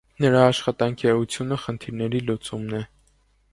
Նրա 0.23 0.39
աշխատանքի 0.51 1.11
էությունը 1.11 1.59
«խնդիրների 1.67 2.25
լուծումն» 2.33 2.83
է։ 2.83 2.83